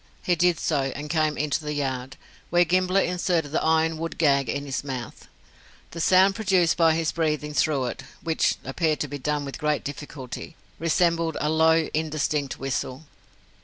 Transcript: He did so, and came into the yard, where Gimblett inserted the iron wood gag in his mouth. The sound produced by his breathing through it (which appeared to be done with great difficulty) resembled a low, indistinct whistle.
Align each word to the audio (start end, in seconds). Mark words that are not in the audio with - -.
He 0.23 0.33
did 0.35 0.59
so, 0.59 0.91
and 0.95 1.11
came 1.11 1.37
into 1.37 1.59
the 1.63 1.75
yard, 1.75 2.17
where 2.49 2.65
Gimblett 2.65 3.05
inserted 3.07 3.51
the 3.51 3.61
iron 3.61 3.99
wood 3.99 4.17
gag 4.17 4.49
in 4.49 4.65
his 4.65 4.83
mouth. 4.83 5.27
The 5.91 6.01
sound 6.01 6.33
produced 6.33 6.75
by 6.75 6.95
his 6.95 7.11
breathing 7.11 7.53
through 7.53 7.85
it 7.85 8.03
(which 8.23 8.55
appeared 8.63 8.99
to 9.01 9.07
be 9.07 9.19
done 9.19 9.45
with 9.45 9.59
great 9.59 9.83
difficulty) 9.83 10.55
resembled 10.79 11.37
a 11.39 11.51
low, 11.51 11.87
indistinct 11.93 12.57
whistle. 12.57 13.03